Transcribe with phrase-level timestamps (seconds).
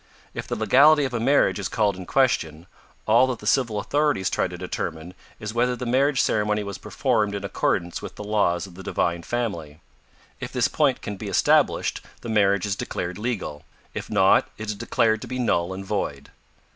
[0.33, 2.65] If the legality of a marriage is called in question,
[3.05, 7.35] all that the civil authorities try to determine is whether the marriage ceremony was performed
[7.35, 9.79] in accordance with the laws of the Divine Family.
[10.39, 13.61] If this point can be established, the marriage is declared legal;
[13.93, 16.31] if not, it is declared to be null and void.